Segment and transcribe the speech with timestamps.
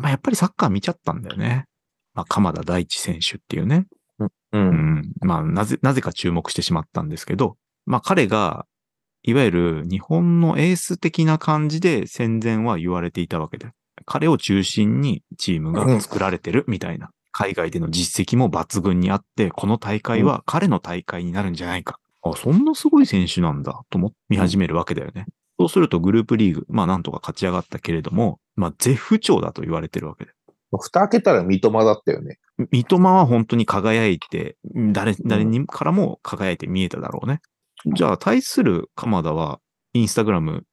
[0.00, 1.66] まあ、やっぱりサッカー見ちゃったんだよね。
[2.14, 3.86] まあ、鎌田大地選手っていうね。
[4.18, 4.26] う。
[4.52, 4.62] うん
[5.00, 5.12] ん。
[5.20, 8.66] まあ、なぜ、なぜか注目してしまったんですけど、まあ、彼が、
[9.22, 13.68] いわゆる日本のエース的な感じで戦前は言われていたわけで。
[14.06, 17.10] 彼を中心にチームが作られてるみたいな。
[17.32, 21.98] 海外での実績も抜群にあって、この大会は彼の大会になるんじゃないか。
[22.22, 25.26] あ、そんなすごい選手なんだと思って見始めるわけだよね。
[25.60, 30.30] そうするとグループリーグ、まあなんとか勝ち上がったけれども、まあ絶不調だと言われてるわけで。
[30.72, 32.38] 蓋開けたら三笘だったよね。
[32.70, 37.40] 三笘は本当に輝いて、誰、誰にからも輝いて見えただろうね。
[37.94, 39.60] じゃあ、対する鎌田は、
[39.92, 40.64] インスタグラム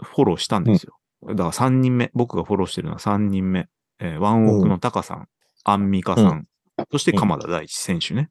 [0.00, 0.94] フォローしたんですよ。
[1.26, 3.66] だから3人目、僕がフォローしてるのは3人目。
[3.98, 5.26] えーワンオクのタカさん、
[5.64, 6.46] アンミカさん、
[6.92, 8.30] そして鎌田大地選手ね。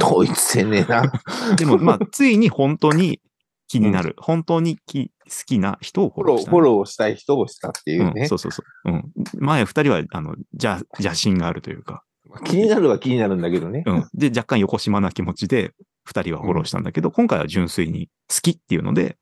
[0.00, 1.12] 統一せねえな。
[1.58, 3.20] でも、まあ、ついに本当に
[3.66, 8.26] 気になる、本当にき好きな人をフォロー、したね、フォローしたい人をしたっていううん、ね。
[8.26, 8.90] そうそうそう。
[8.90, 9.12] うん。
[9.38, 12.02] 前二人は、あの、邪、邪心があるというか、
[12.44, 13.82] 気になるは気になるんだけどね。
[13.86, 14.08] うん。
[14.14, 15.72] で、若干横島な気持ちで、
[16.04, 19.16] 二人はフォローしたんだけど、今回は純粋に好きっていうので、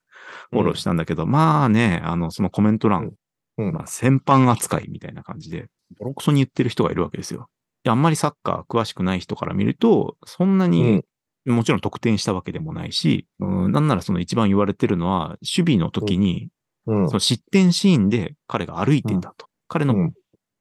[0.51, 3.13] フォローしたんだけど、まあね、あの、そのコメント欄、
[3.57, 7.49] うんまあ、先般扱いみたいな感じで、ボロクソに言ってる人がいるわけですよ。
[7.85, 11.05] であんまりサッカー詳しくない人から見ると、そんなに、
[11.47, 16.49] もちろん得点したわけでもないし、うん、なんならその一番言われてるのは、守備の時に、
[16.87, 17.15] うんそ。
[17.15, 19.47] の失点シーンで彼が歩いていたと。
[19.69, 20.13] 彼のうん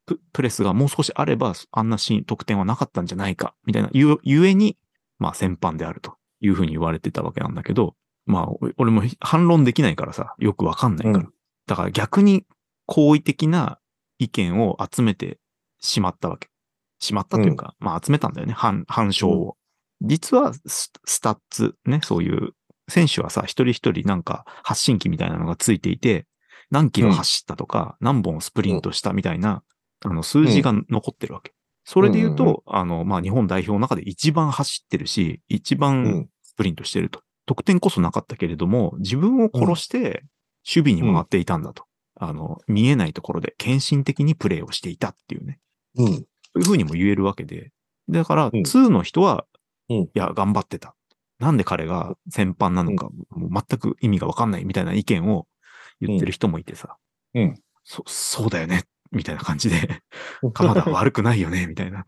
[0.05, 4.77] ププレスがもう少しあれば、あんなシーン、得点はなかったんじゃないか、みたいな、ゆ、ゆえに、
[5.17, 11.19] まあ、先般であるというふうに言われてたわけなんだけど、まあ、お俺も反論できないからさ、よくわかんないから。
[11.19, 11.33] うん
[11.65, 12.45] だから逆に
[12.85, 13.79] 好意的な
[14.19, 15.39] 意見を集めて
[15.79, 16.49] しまったわけ。
[16.99, 19.57] しまったというか、まあ集めたんだよね、反、反証を。
[20.03, 22.51] 実はス、スタッツ、ね、そういう、
[22.89, 26.27] 選手はさ、一人一人なんか発信機みたいなのがついていて、
[26.69, 29.63] 何キロ走ったとか、何本スプリントしたみたいな、
[30.03, 31.53] あの、数字が残ってるわけ。
[31.85, 36.29] それで言うと、うんうんあの、まあ、日本代表の中で一番走ってるし、一う番ん。
[36.43, 37.21] スプリントしてると。
[37.45, 40.23] 得点こそなかったけれども、自分を殺して
[40.67, 41.85] 守備に回っていたんだと。
[42.15, 45.59] あの、見えないところで献身的にプレーをしていたっていうね。
[45.97, 46.13] うん。
[46.13, 46.21] そ
[46.55, 47.71] ういうふうにも言えるわけで。
[48.09, 49.45] だから、うん2の人は、
[49.99, 50.95] うんいや、頑張ってた。
[51.39, 55.47] なんで彼が先般なのか、もう全く意味がわかんないみたいな意見を
[55.99, 56.97] 言ってる人もいてさ。
[57.33, 58.83] うんそ、そうだよね。
[59.11, 60.01] みたいな感じで、
[60.53, 62.05] 鎌田は悪くないよね、 みたいな。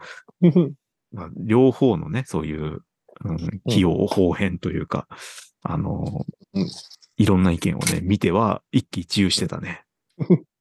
[1.11, 2.79] まあ、両方のね、そういう、
[3.23, 5.07] うん、器用方変というか、
[5.61, 6.67] あの、うん
[7.17, 9.85] いろんな意見をね、見ては一喜一憂してたね。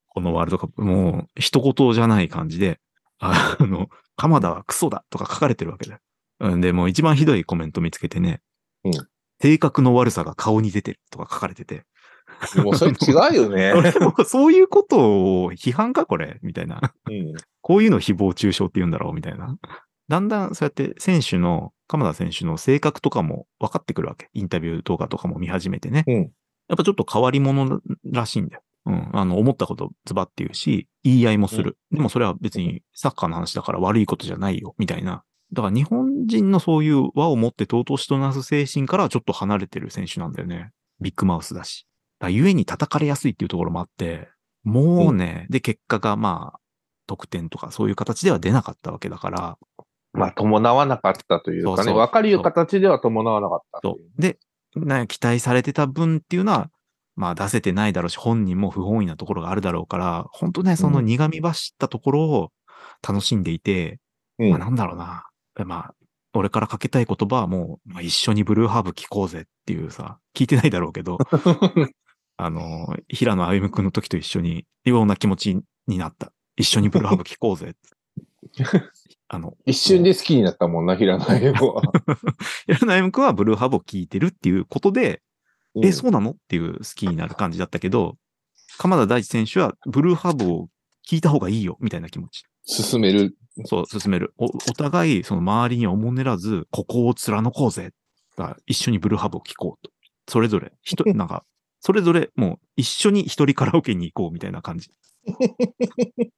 [0.06, 2.78] このワールドカップ、もう、一言じゃない感じで、
[3.18, 6.00] あの、鎌田はクソだとか書かれてるわけだよ。
[6.40, 8.40] うんで、もう一番ひどいコメント見つけてね、
[8.84, 8.92] うん
[9.40, 11.84] 性格の悪さが顔に出てるとか書かれてて、
[12.56, 13.72] もうそれ違うよね。
[13.76, 16.38] 俺もそういうことを批判かこれ？
[16.42, 16.94] みたいな。
[17.10, 17.34] うん。
[17.60, 19.12] こういうのを誹謗中傷って言うんだろう？
[19.12, 19.58] みたいな。
[20.08, 24.30] だんだんそうやって選手の、鎌田選手の性格とかも分かってくるわけ。
[24.32, 26.04] インタビュー動画とかも見始めてね。
[26.06, 26.30] うん
[26.66, 27.80] やっぱちょっと変わり者
[28.10, 28.62] らしいんだよ。
[28.86, 29.10] うん。
[29.12, 31.76] あの、思ったことズバって言うし、言い合いもする。
[31.90, 35.24] でもそれは別にサッカーの話だから悪いことじゃないよ、みたいな。
[35.54, 40.70] だから日本人のそういう和を持って尊しとなす精神からはちょっと離れてる選手なんだよね。
[41.00, 41.86] ビッグマウスだし。
[42.20, 44.28] だゆえに叩かれやすいっていうところもあって、
[44.64, 46.60] もうね、で、結果がまあ、
[47.06, 49.58] 得点とかそういう形では出なかったわけだから、
[50.14, 54.38] まあ、伴わなかったというかね、わかる形では伴わなかったで、
[54.76, 56.70] な期待されてた分っていうのは、
[57.16, 62.50] まあ出せてないだろうし、本人も不本意なところがあるだろうから、本当ね、その苦み走ったところを
[63.06, 64.00] 楽しんでいて、
[64.38, 64.50] うん。
[64.50, 65.24] まあなんだろうな。
[65.64, 65.94] まあ、
[66.34, 71.18] 俺からかけたい言葉はもう、まあ、一緒にブルーハーブ聴こうぜっていうさ、聞いてないだろうけど、
[72.36, 76.32] あの、平野歩夢くんの時と一緒に、ような気持ちになった。
[76.56, 77.76] 一緒にブルーハーブ聴こうぜ。
[79.28, 81.82] あの、一瞬で好きになったもんな、平野歩夢は。
[82.66, 85.22] 平野歩夢くんはブルーハーブを聴いてるっていうことで、
[85.74, 88.16] うんえ、そうなのっていう好きになる感じだったけど、
[88.78, 90.68] 鎌田大地選手はブルーハーブを
[91.08, 92.44] 聞いた方がいいよ、みたいな気持ち。
[92.64, 93.36] 進める。
[93.64, 94.34] そう、進める。
[94.38, 97.92] お、お互い、その周りにおもねらず、ここを貫こうぜ。
[98.66, 99.92] 一緒にブルーハーブを聞こうと。
[100.28, 101.44] それぞれ、ひと、 なんか、
[101.80, 104.90] それぞれ、もう一緒に一人カラオケに行こうみたいな感じ。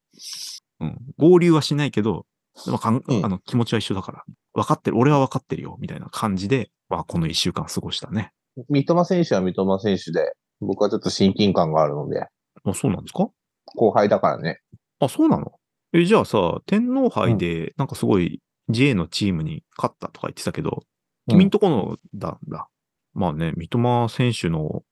[0.81, 0.99] うん。
[1.19, 2.27] 合流はしないけど、
[2.65, 4.25] でもかんうんあの気持ちは一緒だから。
[4.55, 4.99] 分かってる。
[4.99, 5.77] 俺は分かってるよ。
[5.81, 8.33] みたいな感じで、まあ、この一週間過ごしたね。
[8.71, 12.21] 三笘選手は三笘選手で、僕はちょっと親近感があるので、
[12.65, 13.29] あ、そうなんですか？
[13.77, 14.61] 後輩だからね。
[14.99, 15.53] あ、そうなの？
[15.93, 20.83] え、じゃあさ、天皇杯で、なんかすごい J のチームに勝ったとか言ってたけど、
[21.29, 22.69] 君んとこのだ、だ。
[23.15, 24.83] まあね、三笘選手の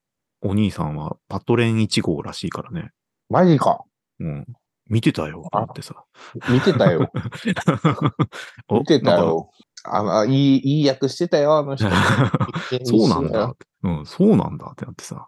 [0.41, 2.91] お兄さんはパトレン1号らしいからね。
[3.29, 3.83] マジか。
[4.19, 4.45] うん。
[4.87, 6.03] 見てたよ、と思ってさ。
[6.49, 7.11] 見てたよ。
[8.69, 9.49] お見てたよ。
[9.83, 11.89] ああいい、いい役してたよ、あの人。
[12.85, 13.53] そうなんだ。
[13.83, 15.23] うん、そうなんだってなってさ。